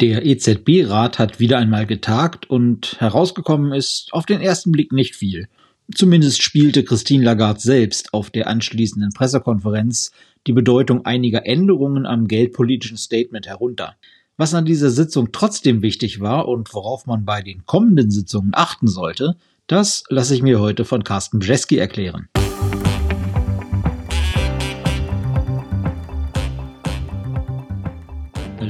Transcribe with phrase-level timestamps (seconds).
[0.00, 5.46] Der EZB-Rat hat wieder einmal getagt und herausgekommen ist auf den ersten Blick nicht viel.
[5.94, 10.10] Zumindest spielte Christine Lagarde selbst auf der anschließenden Pressekonferenz
[10.48, 13.94] die Bedeutung einiger Änderungen am geldpolitischen Statement herunter.
[14.36, 18.88] Was an dieser Sitzung trotzdem wichtig war und worauf man bei den kommenden Sitzungen achten
[18.88, 19.36] sollte,
[19.68, 22.28] das lasse ich mir heute von Carsten Brzeski erklären.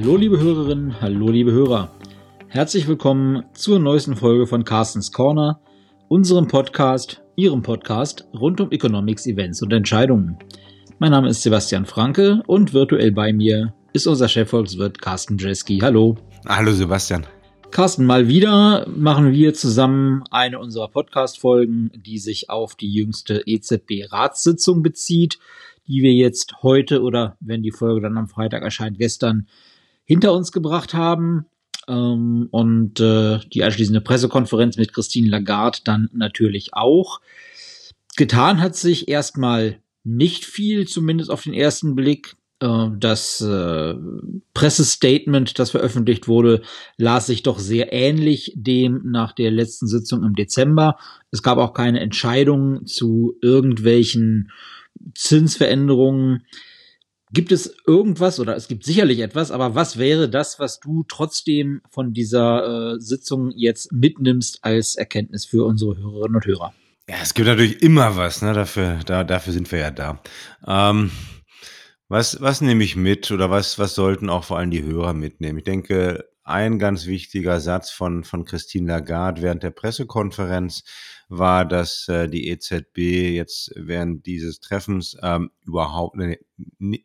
[0.04, 1.90] Hallo liebe Hörerinnen, hallo liebe Hörer.
[2.48, 5.62] Herzlich willkommen zur neuesten Folge von Carstens Corner,
[6.08, 10.36] unserem Podcast, Ihrem Podcast rund um Economics, Events und Entscheidungen.
[10.98, 15.78] Mein Name ist Sebastian Franke und virtuell bei mir ist unser Chefvolkswirt Carsten Jeski.
[15.78, 16.16] Hallo.
[16.46, 17.26] Hallo Sebastian.
[17.70, 24.82] Carsten, mal wieder machen wir zusammen eine unserer Podcast-Folgen, die sich auf die jüngste EZB-Ratssitzung
[24.82, 25.38] bezieht,
[25.88, 29.46] die wir jetzt heute oder wenn die Folge dann am Freitag erscheint, gestern
[30.04, 31.46] hinter uns gebracht haben.
[31.86, 37.20] Ähm, und äh, die anschließende Pressekonferenz mit Christine Lagarde dann natürlich auch.
[38.16, 42.36] Getan hat sich erstmal nicht viel, zumindest auf den ersten Blick.
[42.60, 43.94] Äh, das äh,
[44.54, 46.62] Pressestatement, das veröffentlicht wurde,
[46.96, 50.96] las sich doch sehr ähnlich dem nach der letzten Sitzung im Dezember.
[51.30, 54.50] Es gab auch keine Entscheidung zu irgendwelchen
[55.14, 56.44] Zinsveränderungen.
[57.32, 61.80] Gibt es irgendwas oder es gibt sicherlich etwas, aber was wäre das, was du trotzdem
[61.90, 66.74] von dieser äh, Sitzung jetzt mitnimmst als Erkenntnis für unsere Hörerinnen und Hörer?
[67.08, 68.52] Ja, es gibt natürlich immer was, ne?
[68.52, 70.22] Dafür, da, dafür sind wir ja da.
[70.66, 71.10] Ähm,
[72.08, 75.58] was, was nehme ich mit oder was, was sollten auch vor allem die Hörer mitnehmen?
[75.58, 80.84] Ich denke, ein ganz wichtiger Satz von, von Christine Lagarde während der Pressekonferenz
[81.28, 82.98] war, dass äh, die EZB
[83.34, 86.38] jetzt während dieses Treffens ähm, überhaupt ne,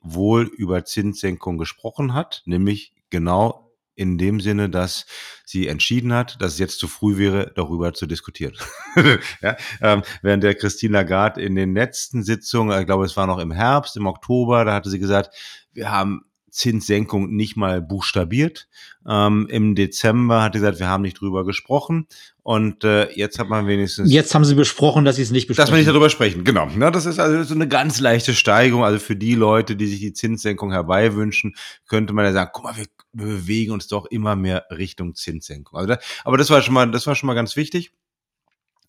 [0.02, 5.06] wohl über Zinssenkung gesprochen hat, nämlich genau in dem Sinne, dass
[5.44, 8.54] sie entschieden hat, dass es jetzt zu früh wäre, darüber zu diskutieren.
[9.42, 13.40] ja, ähm, während der Christine Lagarde in den letzten Sitzungen, ich glaube, es war noch
[13.40, 15.36] im Herbst, im Oktober, da hatte sie gesagt,
[15.74, 16.29] wir haben
[16.60, 18.68] Zinssenkung nicht mal buchstabiert.
[19.08, 22.06] Ähm, Im Dezember hat sie gesagt, wir haben nicht drüber gesprochen.
[22.44, 24.12] Und äh, jetzt hat man wenigstens.
[24.12, 25.68] Jetzt haben sie besprochen, dass sie es nicht besprechen.
[25.68, 26.68] Dass wir nicht darüber sprechen, genau.
[26.78, 28.84] Ja, das ist also so eine ganz leichte Steigerung.
[28.84, 31.56] Also für die Leute, die sich die Zinssenkung herbeiwünschen,
[31.88, 35.80] könnte man ja sagen, guck mal, wir, wir bewegen uns doch immer mehr Richtung Zinssenkung.
[35.80, 37.94] Also da, aber das war schon mal, das war schon mal ganz wichtig.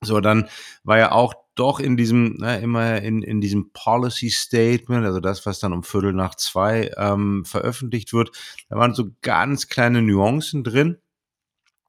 [0.03, 0.49] So, dann
[0.83, 5.45] war ja auch doch in diesem, na, immer in, in diesem Policy Statement, also das,
[5.45, 8.31] was dann um Viertel nach zwei ähm, veröffentlicht wird,
[8.71, 10.97] da waren so ganz kleine Nuancen drin.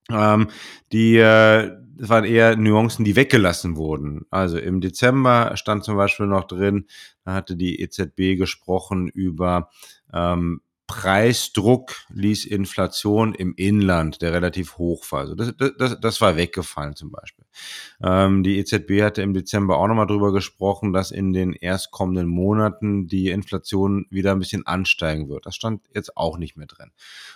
[0.09, 0.49] Ähm,
[0.91, 4.25] die äh, waren eher Nuancen, die weggelassen wurden.
[4.29, 6.87] Also im Dezember stand zum Beispiel noch drin,
[7.23, 9.69] da hatte die EZB gesprochen über
[10.13, 15.21] ähm, Preisdruck ließ Inflation im Inland, der relativ hoch war.
[15.21, 17.45] Also das, das, das war weggefallen zum Beispiel.
[18.03, 23.07] Ähm, die EZB hatte im Dezember auch nochmal drüber gesprochen, dass in den erstkommenden Monaten
[23.07, 25.45] die Inflation wieder ein bisschen ansteigen wird.
[25.45, 26.91] Das stand jetzt auch nicht mehr drin.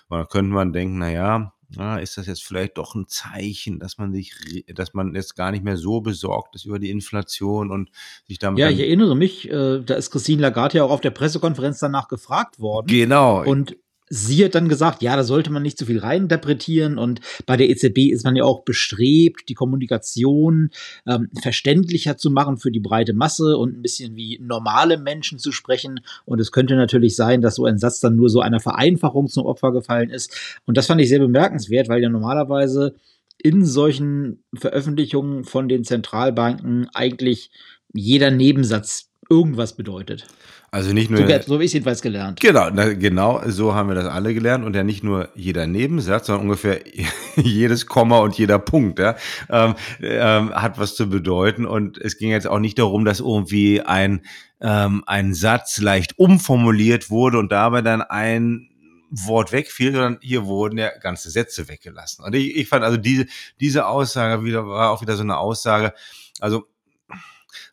[0.10, 3.80] Und da könnte man denken, na ja, na, ist das jetzt vielleicht doch ein Zeichen,
[3.80, 7.72] dass man sich, dass man jetzt gar nicht mehr so besorgt ist über die Inflation
[7.72, 7.90] und
[8.28, 8.60] sich damit.
[8.60, 12.08] Ja, ich erinnere mich, äh, da ist Christine Lagarde ja auch auf der Pressekonferenz danach
[12.08, 12.88] gefragt worden.
[12.88, 13.44] Genau.
[13.44, 13.78] Und
[14.10, 17.70] sie hat dann gesagt, ja, da sollte man nicht zu viel reininterpretieren und bei der
[17.70, 20.70] EZB ist man ja auch bestrebt, die Kommunikation
[21.08, 25.52] ähm, verständlicher zu machen für die breite Masse und ein bisschen wie normale Menschen zu
[25.52, 26.02] sprechen.
[26.26, 29.46] Und es könnte natürlich sein, dass so ein Satz dann nur so einer Vereinfachung zum
[29.46, 30.60] Opfer gefallen ist.
[30.66, 32.96] Und das fand ich sehr bemerkenswert, weil ja normalerweise
[33.38, 37.52] in solchen Veröffentlichungen von den Zentralbanken eigentlich
[37.94, 40.28] jeder Nebensatz irgendwas bedeutet.
[40.72, 41.20] Also nicht nur.
[41.20, 42.40] So, so habe ich es jedenfalls gelernt.
[42.42, 44.66] Genau, na, genau, so haben wir das alle gelernt.
[44.66, 46.82] Und ja nicht nur jeder Nebensatz, sondern ungefähr
[47.36, 49.16] jedes Komma und jeder Punkt ja,
[49.50, 51.66] ähm, ähm, hat was zu bedeuten.
[51.66, 54.26] Und es ging jetzt auch nicht darum, dass irgendwie ein,
[54.60, 58.70] ähm, ein Satz leicht umformuliert wurde und dabei dann ein
[59.10, 62.26] Wort wegfiel, sondern hier wurden ja ganze Sätze weggelassen.
[62.26, 63.28] Und ich, ich fand also diese,
[63.60, 65.94] diese Aussage wieder, war auch wieder so eine Aussage,
[66.40, 66.66] also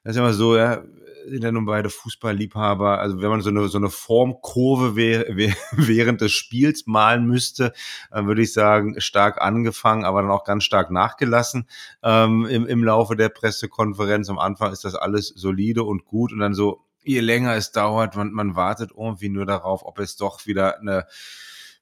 [0.05, 0.83] das ist immer so, ja,
[1.29, 2.99] sind ja nun beide Fußballliebhaber.
[2.99, 7.73] Also wenn man so eine, so eine Formkurve während des Spiels malen müsste,
[8.11, 11.67] dann würde ich sagen, stark angefangen, aber dann auch ganz stark nachgelassen
[12.03, 14.29] ähm, im, im Laufe der Pressekonferenz.
[14.29, 18.17] Am Anfang ist das alles solide und gut und dann so, je länger es dauert,
[18.17, 21.07] man, man wartet irgendwie nur darauf, ob es doch wieder eine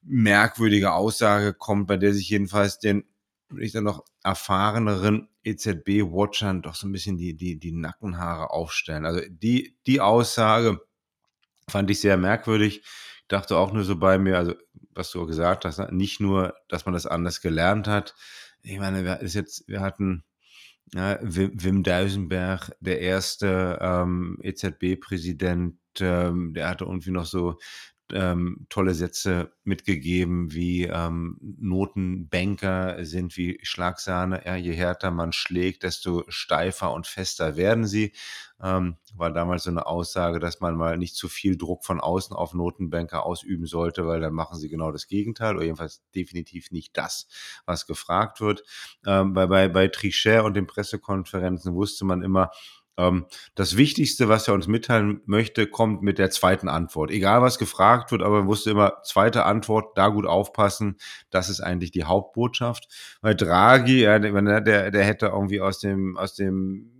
[0.03, 3.05] merkwürdige Aussage kommt, bei der sich jedenfalls den
[3.59, 9.07] ich dann noch erfahreneren EZB-Watchern doch so ein bisschen die, die, die Nackenhaare aufstellen.
[9.07, 10.81] Also die, die Aussage
[11.69, 12.79] fand ich sehr merkwürdig.
[12.79, 14.55] Ich dachte auch nur so bei mir, also
[14.93, 15.89] was du gesagt hast, ne?
[15.93, 18.15] nicht nur, dass man das anders gelernt hat.
[18.63, 20.25] Ich meine, wir, ist jetzt, wir hatten
[20.95, 27.59] ja, Wim, Wim Duisenberg, der erste ähm, EZB-Präsident, ähm, der hatte irgendwie noch so
[28.15, 34.43] ähm, tolle Sätze mitgegeben, wie ähm, Notenbanker sind wie Schlagsahne.
[34.45, 38.13] Ja, je härter man schlägt, desto steifer und fester werden sie.
[38.63, 42.37] Ähm, war damals so eine Aussage, dass man mal nicht zu viel Druck von außen
[42.37, 46.97] auf Notenbanker ausüben sollte, weil dann machen sie genau das Gegenteil oder jedenfalls definitiv nicht
[46.97, 47.27] das,
[47.65, 48.63] was gefragt wird.
[49.07, 52.51] Ähm, bei, bei, bei Trichet und den Pressekonferenzen wusste man immer,
[53.55, 57.11] das Wichtigste, was er uns mitteilen möchte, kommt mit der zweiten Antwort.
[57.11, 60.99] Egal, was gefragt wird, aber man wusste immer, zweite Antwort, da gut aufpassen.
[61.31, 62.89] Das ist eigentlich die Hauptbotschaft.
[63.23, 66.91] Weil Draghi, ja, der, der hätte irgendwie aus dem, aus dem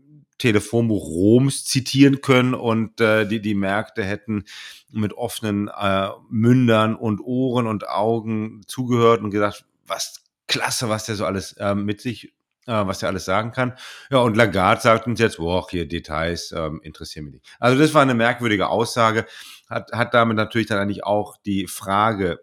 [0.41, 4.45] Telefonbuch Roms zitieren können und äh, die, die Märkte hätten
[4.91, 11.15] mit offenen äh, Mündern und Ohren und Augen zugehört und gesagt, was klasse, was der
[11.15, 12.33] so alles äh, mit sich
[12.67, 13.77] was er alles sagen kann.
[14.11, 17.47] Ja, und Lagarde sagt uns jetzt, boah, hier Details ähm, interessieren mich nicht.
[17.59, 19.27] Also das war eine merkwürdige Aussage,
[19.69, 22.41] hat, hat damit natürlich dann eigentlich auch die Frage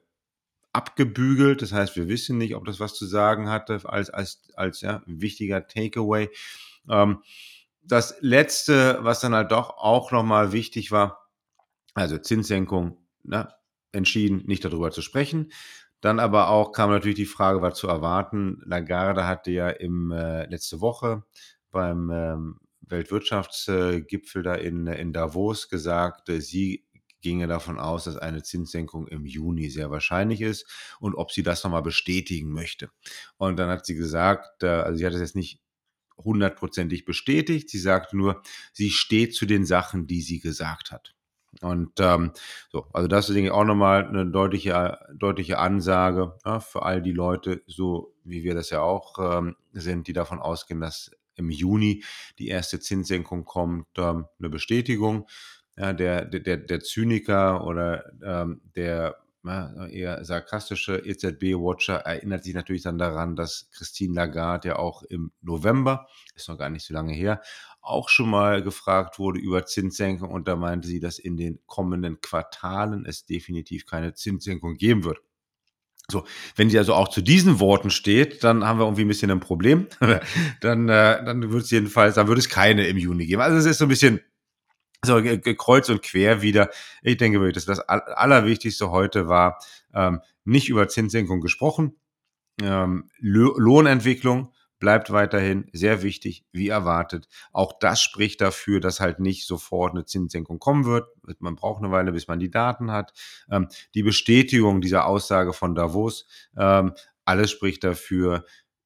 [0.73, 1.61] abgebügelt.
[1.61, 5.01] Das heißt, wir wissen nicht, ob das was zu sagen hatte als, als, als ja,
[5.05, 6.29] wichtiger Takeaway.
[6.89, 7.23] Ähm,
[7.83, 11.29] das letzte, was dann halt doch auch nochmal wichtig war,
[11.93, 13.49] also Zinssenkung, ne,
[13.91, 15.51] entschieden, nicht darüber zu sprechen.
[16.01, 18.61] Dann aber auch kam natürlich die Frage, was zu erwarten.
[18.65, 21.23] Lagarde hatte ja im äh, letzte Woche
[21.71, 26.85] beim ähm, Weltwirtschaftsgipfel da in, in Davos gesagt, äh, sie
[27.21, 30.65] ginge davon aus, dass eine Zinssenkung im Juni sehr wahrscheinlich ist
[30.99, 32.89] und ob sie das nochmal bestätigen möchte.
[33.37, 35.61] Und dann hat sie gesagt, äh, also sie hat es jetzt nicht
[36.17, 38.41] hundertprozentig bestätigt, sie sagt nur,
[38.73, 41.16] sie steht zu den Sachen, die sie gesagt hat.
[41.61, 42.31] Und ähm,
[42.69, 47.01] so, also das ist denke ich auch nochmal eine deutliche, deutliche Ansage ja, für all
[47.01, 51.49] die Leute, so wie wir das ja auch ähm, sind, die davon ausgehen, dass im
[51.49, 52.03] Juni
[52.39, 55.27] die erste Zinssenkung kommt, ähm, eine Bestätigung.
[55.77, 62.81] Ja, der, der, der Zyniker oder ähm, der ja, eher sarkastische EZB-Watcher erinnert sich natürlich
[62.81, 67.13] dann daran, dass Christine Lagarde ja auch im November, ist noch gar nicht so lange
[67.13, 67.41] her,
[67.87, 72.21] auch schon mal gefragt wurde über Zinssenkung und da meinte sie, dass in den kommenden
[72.21, 75.19] Quartalen es definitiv keine Zinssenkung geben wird.
[76.09, 76.25] So,
[76.55, 79.41] wenn sie also auch zu diesen Worten steht, dann haben wir irgendwie ein bisschen ein
[79.41, 79.87] Problem.
[80.61, 83.41] dann, äh, dann wird es jedenfalls, dann würde es keine im Juni geben.
[83.41, 84.21] Also es ist so ein bisschen
[85.05, 85.21] so
[85.57, 86.69] kreuz und quer wieder.
[87.01, 89.59] Ich denke wirklich, dass das Allerwichtigste heute war,
[89.93, 91.97] ähm, nicht über Zinssenkung gesprochen,
[92.61, 97.27] ähm, Lohnentwicklung, bleibt weiterhin sehr wichtig, wie erwartet.
[97.51, 101.07] Auch das spricht dafür, dass halt nicht sofort eine Zinssenkung kommen wird.
[101.39, 103.13] Man braucht eine Weile, bis man die Daten hat.
[103.51, 106.25] Ähm, die Bestätigung dieser Aussage von Davos,
[106.57, 106.93] ähm,
[107.25, 108.45] alles spricht dafür,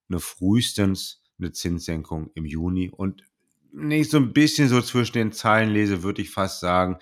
[0.10, 2.90] eine frühestens eine Zinssenkung im Juni.
[2.90, 3.24] Und
[3.72, 6.98] nicht so ein bisschen so zwischen den Zeilen lese, würde ich fast sagen,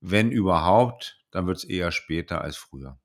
[0.00, 2.98] wenn überhaupt, dann wird es eher später als früher.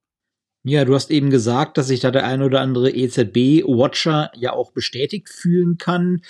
[0.66, 4.72] Ja, du hast eben gesagt, dass sich da der ein oder andere EZB-Watcher ja auch
[4.72, 6.22] bestätigt fühlen kann.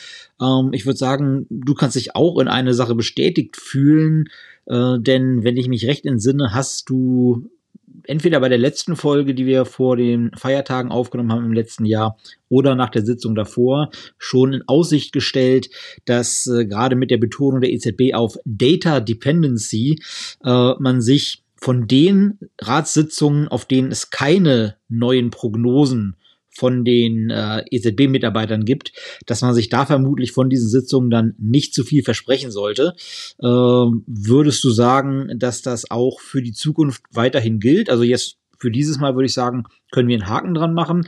[0.42, 4.26] Ähm, ich würde sagen, du kannst dich auch in eine Sache bestätigt fühlen,
[4.66, 7.48] äh, denn wenn ich mich recht entsinne, hast du
[8.06, 12.18] entweder bei der letzten Folge, die wir vor den Feiertagen aufgenommen haben im letzten Jahr,
[12.50, 15.70] oder nach der Sitzung davor schon in Aussicht gestellt,
[16.06, 20.00] dass äh, gerade mit der Betonung der EZB auf Data Dependency
[20.44, 26.18] äh, man sich von den Ratssitzungen, auf denen es keine neuen Prognosen
[26.50, 28.92] von den äh, EZB-Mitarbeitern gibt,
[29.28, 32.96] dass man sich da vermutlich von diesen Sitzungen dann nicht zu viel versprechen sollte.
[33.40, 37.90] Äh, würdest du sagen, dass das auch für die Zukunft weiterhin gilt?
[37.90, 41.08] Also jetzt für dieses Mal würde ich sagen, können wir einen Haken dran machen.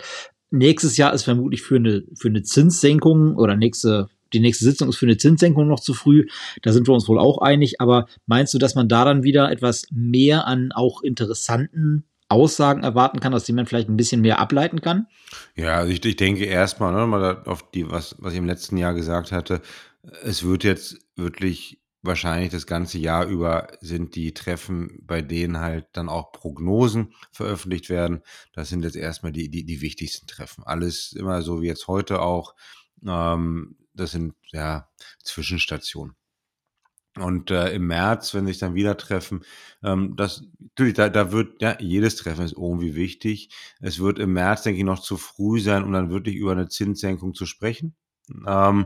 [0.51, 4.97] Nächstes Jahr ist vermutlich für eine, für eine Zinssenkung oder nächste die nächste Sitzung ist
[4.97, 6.27] für eine Zinssenkung noch zu früh.
[6.61, 7.81] Da sind wir uns wohl auch einig.
[7.81, 13.19] Aber meinst du, dass man da dann wieder etwas mehr an auch interessanten Aussagen erwarten
[13.19, 15.07] kann, aus denen man vielleicht ein bisschen mehr ableiten kann?
[15.55, 18.77] Ja, also ich, ich denke erstmal, ne, mal auf die, was, was ich im letzten
[18.77, 19.61] Jahr gesagt hatte,
[20.23, 25.87] es wird jetzt wirklich wahrscheinlich das ganze Jahr über sind die Treffen, bei denen halt
[25.93, 28.21] dann auch Prognosen veröffentlicht werden.
[28.53, 30.63] Das sind jetzt erstmal die, die, die wichtigsten Treffen.
[30.63, 32.55] Alles immer so wie jetzt heute auch.
[33.05, 34.89] Ähm, das sind ja
[35.23, 36.15] Zwischenstationen.
[37.17, 39.45] Und äh, im März, wenn sich dann wieder treffen,
[39.83, 43.49] ähm, das natürlich, da, da wird ja jedes Treffen ist irgendwie wichtig.
[43.79, 46.67] Es wird im März, denke ich, noch zu früh sein, um dann wirklich über eine
[46.67, 47.95] Zinssenkung zu sprechen,
[48.45, 48.85] ähm,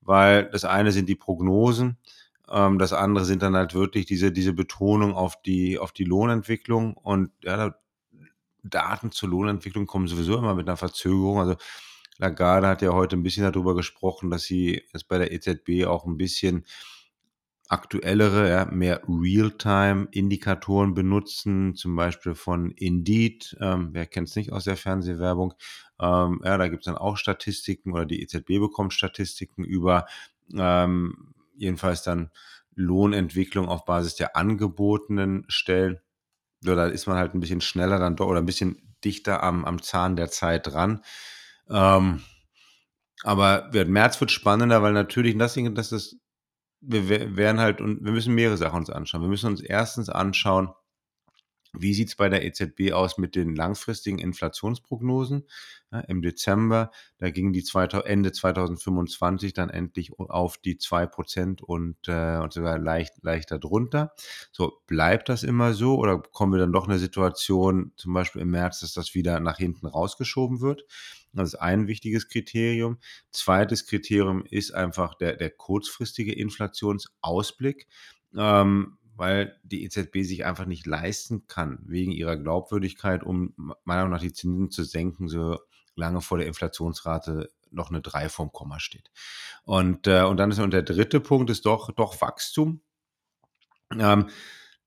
[0.00, 1.98] weil das eine sind die Prognosen,
[2.50, 6.94] ähm, das andere sind dann halt wirklich diese diese Betonung auf die auf die Lohnentwicklung
[6.94, 7.78] und ja, da
[8.70, 11.38] Daten zur Lohnentwicklung kommen sowieso immer mit einer Verzögerung.
[11.40, 11.56] Also
[12.18, 16.06] Lagarde hat ja heute ein bisschen darüber gesprochen, dass sie jetzt bei der EZB auch
[16.06, 16.64] ein bisschen
[17.68, 23.56] aktuellere, ja, mehr Realtime-Indikatoren benutzen, zum Beispiel von Indeed.
[23.60, 25.54] Ähm, wer kennt es nicht aus der Fernsehwerbung?
[26.00, 30.06] Ähm, ja, da gibt es dann auch Statistiken oder die EZB bekommt Statistiken über
[30.56, 32.30] ähm, jedenfalls dann
[32.74, 35.98] Lohnentwicklung auf Basis der angebotenen Stellen.
[36.62, 39.64] Ja, da ist man halt ein bisschen schneller dann doch oder ein bisschen dichter am,
[39.64, 41.02] am Zahn der Zeit dran.
[41.70, 42.22] Ähm,
[43.22, 45.36] aber März wird spannender, weil natürlich,
[45.74, 46.16] das, das
[46.80, 49.22] wir werden halt, und wir müssen mehrere Sachen uns anschauen.
[49.22, 50.70] Wir müssen uns erstens anschauen,
[51.78, 55.46] wie sieht es bei der EZB aus mit den langfristigen Inflationsprognosen?
[55.92, 57.64] Ja, Im Dezember, da gingen die
[58.04, 64.14] Ende 2025 dann endlich auf die 2% und, äh, und sogar leicht, leichter drunter.
[64.52, 68.50] So, bleibt das immer so oder kommen wir dann doch eine Situation, zum Beispiel im
[68.50, 70.84] März, dass das wieder nach hinten rausgeschoben wird?
[71.36, 72.98] Das ist ein wichtiges Kriterium.
[73.30, 77.86] Zweites Kriterium ist einfach der, der kurzfristige Inflationsausblick.
[78.36, 84.10] Ähm, weil die EZB sich einfach nicht leisten kann, wegen ihrer Glaubwürdigkeit, um meiner Meinung
[84.10, 85.58] nach die Zinsen zu senken, so
[85.94, 89.10] lange vor der Inflationsrate noch eine 3 vom Komma steht.
[89.64, 92.80] Und, äh, und dann ist und der dritte Punkt ist doch, doch Wachstum.
[93.98, 94.28] Ähm,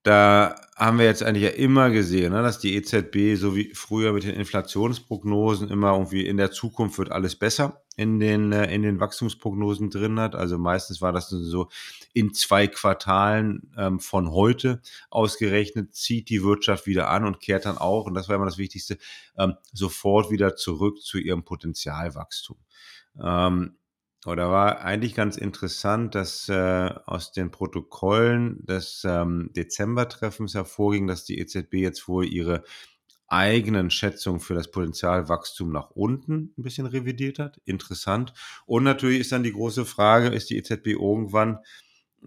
[0.10, 4.12] da haben wir jetzt eigentlich ja immer gesehen, ne, dass die EZB, so wie früher
[4.12, 8.82] mit den Inflationsprognosen, immer irgendwie in der Zukunft wird alles besser in den, äh, in
[8.82, 10.34] den Wachstumsprognosen drin hat.
[10.34, 11.70] Also meistens war das so
[12.14, 17.78] in zwei Quartalen ähm, von heute ausgerechnet, zieht die Wirtschaft wieder an und kehrt dann
[17.78, 18.98] auch, und das war immer das Wichtigste,
[19.38, 22.58] ähm, sofort wieder zurück zu ihrem Potenzialwachstum.
[23.22, 23.76] Ähm,
[24.26, 31.24] oder war eigentlich ganz interessant, dass äh, aus den Protokollen des ähm, Dezembertreffens hervorging, dass
[31.24, 32.64] die EZB jetzt wohl ihre
[33.28, 37.62] eigenen Schätzungen für das Potenzialwachstum nach unten ein bisschen revidiert hat.
[37.64, 38.34] Interessant.
[38.66, 41.60] Und natürlich ist dann die große Frage, ist die EZB irgendwann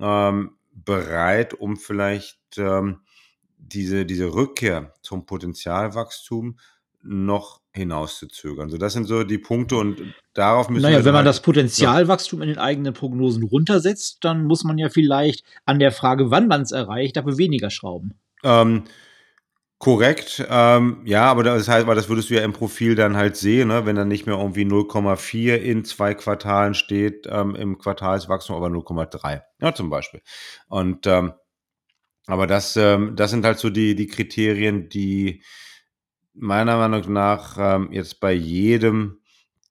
[0.00, 3.00] ähm, bereit, um vielleicht ähm,
[3.58, 6.58] diese, diese Rückkehr zum Potenzialwachstum
[7.02, 8.68] noch hinauszuzögern.
[8.68, 11.04] So, das sind so die Punkte und darauf müssen naja, wir.
[11.04, 12.44] wenn man halt, das Potenzialwachstum ja.
[12.44, 16.62] in den eigenen Prognosen runtersetzt, dann muss man ja vielleicht an der Frage, wann man
[16.62, 18.14] es erreicht, aber weniger schrauben.
[18.44, 18.84] Ähm,
[19.78, 23.36] korrekt, ähm, ja, aber das heißt, weil das würdest du ja im Profil dann halt
[23.36, 23.86] sehen, ne?
[23.86, 29.42] wenn dann nicht mehr irgendwie 0,4 in zwei Quartalen steht ähm, im Quartalswachstum, aber 0,3,
[29.60, 30.20] ja, zum Beispiel.
[30.68, 31.32] Und ähm,
[32.26, 35.42] aber das, ähm, das sind halt so die, die Kriterien, die
[36.34, 39.20] meiner Meinung nach ähm, jetzt bei jedem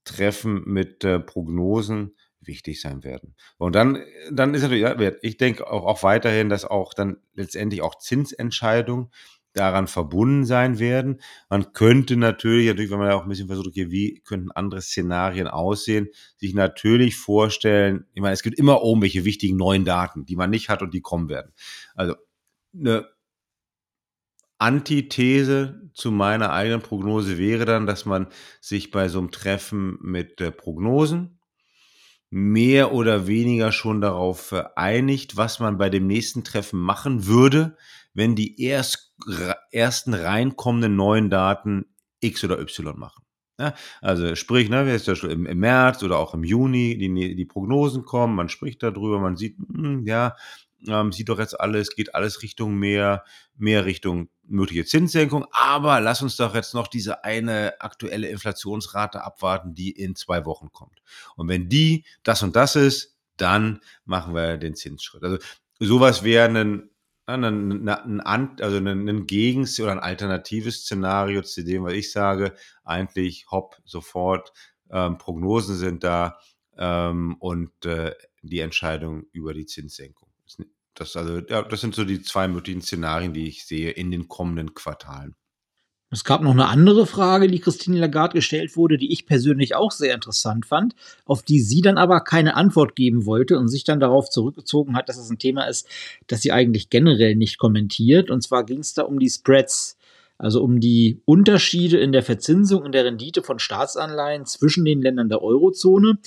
[0.04, 3.36] Treffen mit äh, Prognosen wichtig sein werden.
[3.58, 4.00] Und dann,
[4.32, 9.12] dann ist natürlich, ja, ich denke auch, auch weiterhin, dass auch dann letztendlich auch Zinsentscheidungen
[9.54, 11.22] daran verbunden sein werden.
[11.50, 14.82] Man könnte natürlich, natürlich, wenn man ja auch ein bisschen versucht, okay, wie könnten andere
[14.82, 20.36] Szenarien aussehen, sich natürlich vorstellen, ich meine, es gibt immer irgendwelche wichtigen neuen Daten, die
[20.36, 21.52] man nicht hat und die kommen werden.
[21.96, 22.16] Also
[22.74, 23.08] eine
[24.62, 28.28] Antithese zu meiner eigenen Prognose wäre dann, dass man
[28.60, 31.40] sich bei so einem Treffen mit äh, Prognosen
[32.30, 37.76] mehr oder weniger schon darauf einigt, was man bei dem nächsten Treffen machen würde,
[38.14, 39.14] wenn die erst,
[39.72, 41.86] ersten reinkommenden neuen Daten
[42.22, 43.26] X oder Y machen.
[43.60, 48.06] Ja, also sprich, ne, schon im, im, März oder auch im Juni die, die Prognosen
[48.06, 50.36] kommen, man spricht darüber, man sieht, mh, hm, ja,
[50.88, 53.24] ähm, sieht doch jetzt alles, geht alles Richtung mehr,
[53.56, 55.46] mehr Richtung mögliche Zinssenkung.
[55.52, 60.72] Aber lass uns doch jetzt noch diese eine aktuelle Inflationsrate abwarten, die in zwei Wochen
[60.72, 61.02] kommt.
[61.36, 65.24] Und wenn die das und das ist, dann machen wir den Zinsschritt.
[65.24, 65.38] Also
[65.80, 66.90] sowas wäre ein,
[67.26, 72.54] ein, ein, also ein Gegens- oder ein alternatives Szenario zu dem, was ich sage,
[72.84, 74.54] eigentlich hopp, sofort,
[74.92, 76.38] ähm, Prognosen sind da
[76.78, 80.31] ähm, und äh, die Entscheidung über die Zinssenkung.
[80.96, 84.28] Das, also, ja, das sind so die zwei möglichen Szenarien, die ich sehe in den
[84.28, 85.36] kommenden Quartalen.
[86.14, 89.92] Es gab noch eine andere Frage, die Christine Lagarde gestellt wurde, die ich persönlich auch
[89.92, 90.94] sehr interessant fand,
[91.24, 95.08] auf die sie dann aber keine Antwort geben wollte und sich dann darauf zurückgezogen hat,
[95.08, 95.88] dass es ein Thema ist,
[96.28, 98.30] das sie eigentlich generell nicht kommentiert.
[98.30, 99.98] Und zwar ging es da um die Spreads,
[100.38, 105.30] also um die Unterschiede in der Verzinsung und der Rendite von Staatsanleihen zwischen den Ländern
[105.30, 106.18] der Eurozone,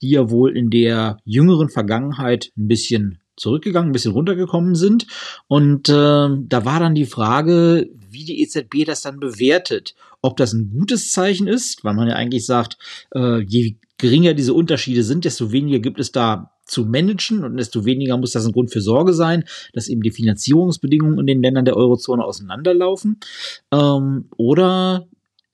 [0.00, 5.06] die ja wohl in der jüngeren Vergangenheit ein bisschen zurückgegangen, ein bisschen runtergekommen sind.
[5.46, 9.94] Und äh, da war dann die Frage, wie die EZB das dann bewertet.
[10.22, 12.78] Ob das ein gutes Zeichen ist, weil man ja eigentlich sagt,
[13.14, 17.84] äh, je geringer diese Unterschiede sind, desto weniger gibt es da zu managen und desto
[17.84, 21.64] weniger muss das ein Grund für Sorge sein, dass eben die Finanzierungsbedingungen in den Ländern
[21.64, 23.20] der Eurozone auseinanderlaufen.
[23.70, 25.06] Ähm, oder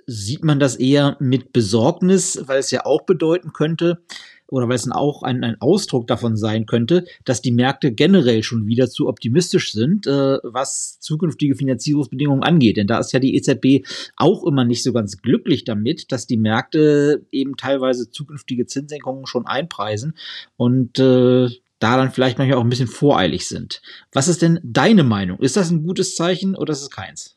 [0.07, 4.03] sieht man das eher mit Besorgnis, weil es ja auch bedeuten könnte,
[4.51, 8.43] oder weil es dann auch ein, ein Ausdruck davon sein könnte, dass die Märkte generell
[8.43, 12.77] schon wieder zu optimistisch sind, äh, was zukünftige Finanzierungsbedingungen angeht.
[12.77, 16.37] Denn da ist ja die EZB auch immer nicht so ganz glücklich damit, dass die
[16.37, 20.15] Märkte eben teilweise zukünftige Zinssenkungen schon einpreisen
[20.57, 23.81] und äh, da dann vielleicht manchmal auch ein bisschen voreilig sind.
[24.13, 25.39] Was ist denn deine Meinung?
[25.41, 27.37] Ist das ein gutes Zeichen oder ist es keins?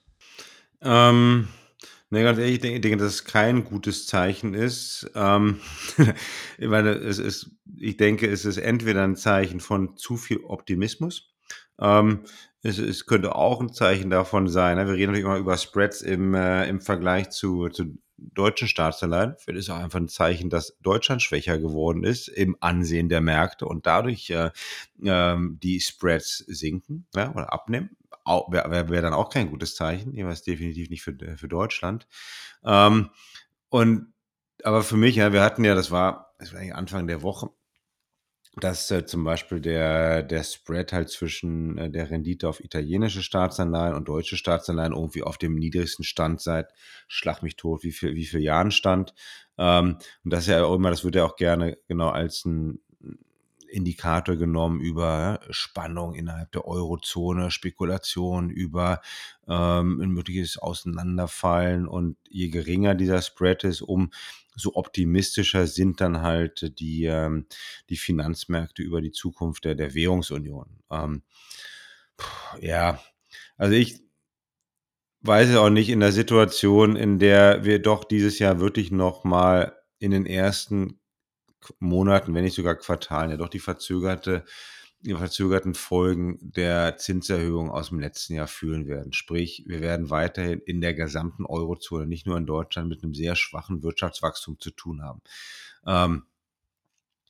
[0.82, 1.48] Ähm,
[2.14, 5.10] Ne, ganz ehrlich, ich denke, ich denke, dass es kein gutes Zeichen ist.
[5.16, 5.62] Ähm,
[6.60, 11.34] ich meine, es ist, ich denke, es ist entweder ein Zeichen von zu viel Optimismus.
[11.80, 12.26] Ähm,
[12.62, 14.78] es, es könnte auch ein Zeichen davon sein.
[14.78, 14.86] Ne?
[14.86, 19.34] Wir reden natürlich immer über Spreads im, äh, im Vergleich zu, zu deutschen Staatsanleihen.
[19.40, 23.66] Vielleicht ist auch einfach ein Zeichen, dass Deutschland schwächer geworden ist im Ansehen der Märkte
[23.66, 24.52] und dadurch äh,
[25.04, 30.44] äh, die Spreads sinken ja, oder abnehmen wäre wär, dann auch kein gutes Zeichen, jeweils
[30.44, 32.08] definitiv nicht für, für Deutschland.
[32.66, 33.10] Ähm,
[33.70, 34.14] und
[34.64, 37.50] aber für mich, ja, wir hatten ja, das war, das war Anfang der Woche,
[38.58, 43.96] dass äh, zum Beispiel der, der Spread halt zwischen äh, der Rendite auf italienische Staatsanleihen
[43.96, 46.72] und deutsche Staatsanleihen irgendwie auf dem niedrigsten Stand seit
[47.08, 49.14] Schlag mich tot, wie viel, wie viel Jahren stand.
[49.58, 52.83] Ähm, und das ist ja auch immer, das wird ja auch gerne genau als ein
[53.74, 59.02] Indikator genommen über Spannung innerhalb der Eurozone, Spekulation über
[59.48, 64.12] ähm, ein mögliches Auseinanderfallen und je geringer dieser Spread ist, um
[64.56, 67.48] so optimistischer sind dann halt die, ähm,
[67.90, 70.84] die Finanzmärkte über die Zukunft der, der Währungsunion.
[70.92, 71.24] Ähm,
[72.62, 73.00] ja,
[73.58, 74.04] also ich
[75.22, 79.24] weiß es auch nicht in der Situation, in der wir doch dieses Jahr wirklich noch
[79.24, 81.00] mal in den ersten
[81.80, 84.46] Monaten, wenn nicht sogar Quartalen, ja doch die verzögerte,
[85.02, 89.12] die verzögerten Folgen der Zinserhöhung aus dem letzten Jahr fühlen werden.
[89.12, 93.36] Sprich, wir werden weiterhin in der gesamten Eurozone, nicht nur in Deutschland, mit einem sehr
[93.36, 95.22] schwachen Wirtschaftswachstum zu tun haben.
[95.86, 96.24] Ähm,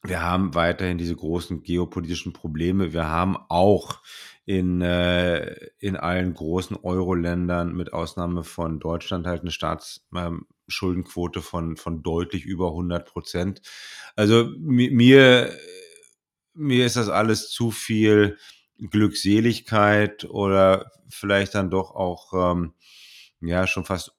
[0.05, 2.91] wir haben weiterhin diese großen geopolitischen Probleme.
[2.93, 4.01] Wir haben auch
[4.45, 11.77] in, äh, in allen großen Euro-Ländern, mit Ausnahme von Deutschland, halt eine Staatsschuldenquote ähm, von,
[11.77, 13.61] von deutlich über 100 Prozent.
[14.17, 15.57] Also mir,
[16.53, 18.37] mir ist das alles zu viel
[18.77, 22.73] Glückseligkeit oder vielleicht dann doch auch, ähm,
[23.39, 24.13] ja, schon fast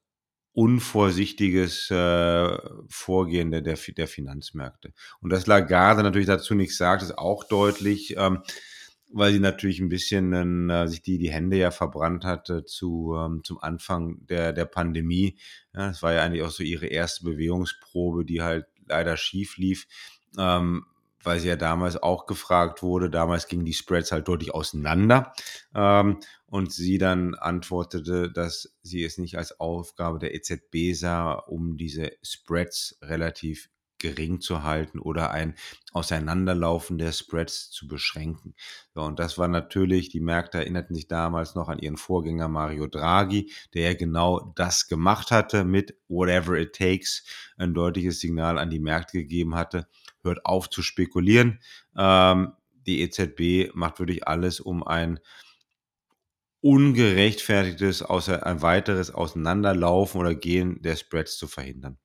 [0.55, 4.93] unvorsichtiges äh, Vorgehen der, der, der Finanzmärkte.
[5.21, 8.43] Und dass Lagarde natürlich dazu nichts sagt, ist auch deutlich, ähm,
[9.12, 13.43] weil sie natürlich ein bisschen äh, sich die, die Hände ja verbrannt hatte zu, ähm,
[13.45, 15.37] zum Anfang der, der Pandemie.
[15.75, 19.87] Ja, das war ja eigentlich auch so ihre erste Bewegungsprobe, die halt leider schief lief.
[20.38, 20.85] Ähm,
[21.25, 23.11] weil sie ja damals auch gefragt wurde.
[23.11, 25.33] Damals gingen die Spreads halt deutlich auseinander.
[25.75, 31.77] Ähm, und sie dann antwortete, dass sie es nicht als Aufgabe der EZB sah, um
[31.77, 33.71] diese Spreads relativ
[34.05, 35.55] gering zu halten oder ein
[35.93, 38.55] Auseinanderlaufen der Spreads zu beschränken.
[38.95, 42.87] So, und das war natürlich, die Märkte erinnerten sich damals noch an ihren Vorgänger Mario
[42.87, 47.25] Draghi, der ja genau das gemacht hatte mit Whatever It Takes,
[47.57, 49.89] ein deutliches Signal an die Märkte gegeben hatte,
[50.25, 51.61] hört auf zu spekulieren.
[51.97, 52.53] Ähm,
[52.87, 55.21] die EZB macht wirklich alles, um ein
[56.61, 61.99] ungerechtfertigtes, außer ein weiteres Auseinanderlaufen oder Gehen der Spreads zu verhindern.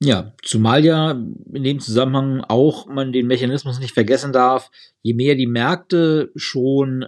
[0.00, 4.70] Ja, zumal ja in dem Zusammenhang auch man den Mechanismus nicht vergessen darf,
[5.02, 7.06] je mehr die Märkte schon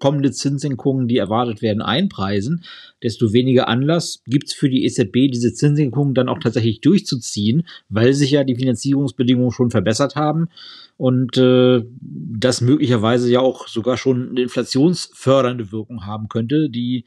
[0.00, 2.64] kommende Zinssenkungen, die erwartet werden, einpreisen,
[3.00, 8.32] desto weniger Anlass gibt's für die EZB, diese Zinssenkungen dann auch tatsächlich durchzuziehen, weil sich
[8.32, 10.48] ja die Finanzierungsbedingungen schon verbessert haben
[10.96, 17.04] und äh, das möglicherweise ja auch sogar schon eine inflationsfördernde Wirkung haben könnte, die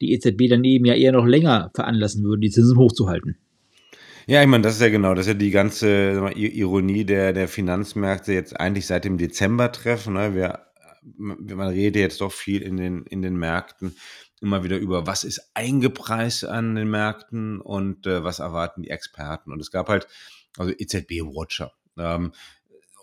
[0.00, 3.36] die EZB dann eben ja eher noch länger veranlassen würde, die Zinsen hochzuhalten.
[4.30, 7.32] Ja, ich meine, das ist ja genau, das ist ja die ganze mal, Ironie der,
[7.32, 10.12] der Finanzmärkte jetzt eigentlich seit dem Dezember-Treffen.
[10.12, 10.34] Ne?
[10.34, 10.66] Wir,
[11.16, 13.96] man redet jetzt doch viel in den, in den Märkten
[14.42, 19.50] immer wieder über, was ist eingepreist an den Märkten und äh, was erwarten die Experten.
[19.50, 20.06] Und es gab halt,
[20.58, 21.72] also EZB-Watcher.
[21.96, 22.32] Ähm,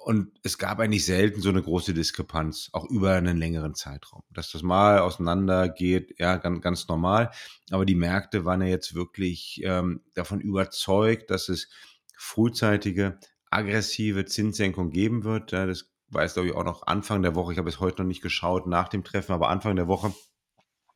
[0.05, 4.21] und es gab eigentlich selten so eine große Diskrepanz, auch über einen längeren Zeitraum.
[4.29, 7.31] Dass das mal auseinander geht, ja, ganz, ganz normal.
[7.71, 11.69] Aber die Märkte waren ja jetzt wirklich ähm, davon überzeugt, dass es
[12.15, 13.17] frühzeitige,
[13.49, 15.51] aggressive Zinssenkung geben wird.
[15.51, 17.53] Ja, das jetzt, glaube ich, auch noch Anfang der Woche.
[17.53, 20.13] Ich habe es heute noch nicht geschaut nach dem Treffen, aber Anfang der Woche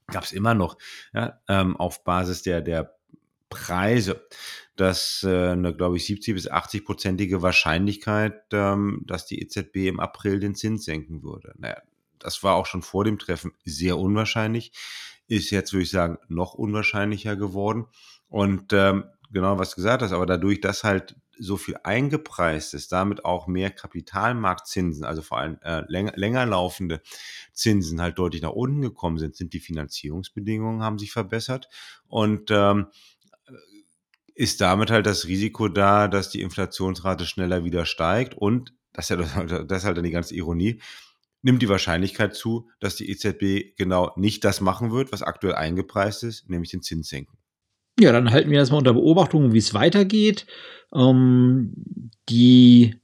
[0.05, 0.77] gab es immer noch
[1.13, 2.98] ja, ähm, auf Basis der, der
[3.49, 4.27] Preise,
[4.75, 9.99] dass äh, eine, glaube ich, 70 bis 80 prozentige Wahrscheinlichkeit, ähm, dass die EZB im
[9.99, 11.53] April den Zins senken würde.
[11.57, 11.81] Naja,
[12.19, 14.71] das war auch schon vor dem Treffen sehr unwahrscheinlich,
[15.27, 17.87] ist jetzt, würde ich sagen, noch unwahrscheinlicher geworden.
[18.29, 22.91] Und ähm, genau was du gesagt hast, aber dadurch, dass halt so viel eingepreist ist,
[22.91, 27.01] damit auch mehr Kapitalmarktzinsen, also vor allem äh, länger, länger laufende
[27.53, 31.69] Zinsen halt deutlich nach unten gekommen sind, sind die Finanzierungsbedingungen haben sich verbessert
[32.07, 32.87] und ähm,
[34.39, 39.09] ist damit halt das Risiko da, dass die Inflationsrate schneller wieder steigt und das ist
[39.09, 40.79] ja das, das ist halt dann die ganze Ironie,
[41.41, 46.23] nimmt die Wahrscheinlichkeit zu, dass die EZB genau nicht das machen wird, was aktuell eingepreist
[46.23, 47.37] ist, nämlich den Zins senken.
[47.99, 50.45] Ja, dann halten wir das mal unter Beobachtung, wie es weitergeht.
[50.95, 51.73] Ähm,
[52.29, 52.95] die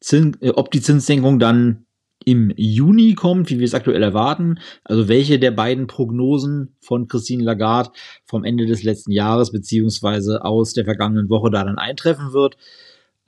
[0.00, 1.86] Zins, äh, ob die Zinssenkung dann
[2.24, 4.58] im Juni kommt, wie wir es aktuell erwarten.
[4.82, 7.90] Also welche der beiden Prognosen von Christine Lagarde
[8.24, 12.56] vom Ende des letzten Jahres beziehungsweise aus der vergangenen Woche da dann eintreffen wird.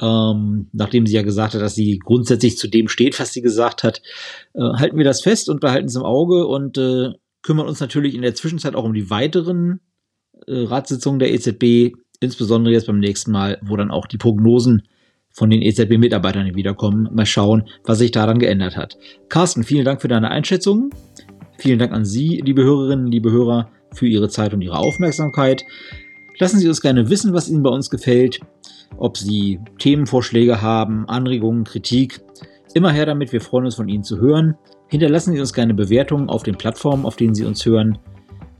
[0.00, 3.82] Ähm, nachdem sie ja gesagt hat, dass sie grundsätzlich zu dem steht, was sie gesagt
[3.82, 4.02] hat,
[4.52, 8.14] äh, halten wir das fest und behalten es im Auge und äh, kümmern uns natürlich
[8.14, 9.80] in der Zwischenzeit auch um die weiteren
[10.46, 14.82] äh, Ratssitzungen der EZB, insbesondere jetzt beim nächsten Mal, wo dann auch die Prognosen
[15.36, 17.08] von den EZB-Mitarbeitern wiederkommen.
[17.12, 18.96] Mal schauen, was sich daran geändert hat.
[19.28, 20.90] Carsten, vielen Dank für deine Einschätzung.
[21.58, 25.62] Vielen Dank an Sie, liebe Hörerinnen, liebe Hörer, für Ihre Zeit und Ihre Aufmerksamkeit.
[26.38, 28.40] Lassen Sie uns gerne wissen, was Ihnen bei uns gefällt,
[28.96, 32.20] ob Sie Themenvorschläge haben, Anregungen, Kritik.
[32.74, 34.54] Immer her damit, wir freuen uns von Ihnen zu hören.
[34.88, 37.98] Hinterlassen Sie uns gerne Bewertungen auf den Plattformen, auf denen Sie uns hören.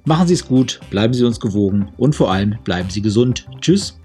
[0.05, 3.47] Machen Sie es gut, bleiben Sie uns gewogen und vor allem bleiben Sie gesund.
[3.61, 3.99] Tschüss.